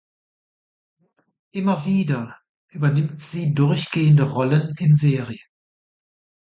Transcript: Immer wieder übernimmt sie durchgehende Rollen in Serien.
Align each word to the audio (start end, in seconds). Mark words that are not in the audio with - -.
Immer 1.51 1.85
wieder 1.85 2.39
übernimmt 2.69 3.19
sie 3.21 3.53
durchgehende 3.53 4.23
Rollen 4.23 4.73
in 4.79 4.95
Serien. 4.95 5.47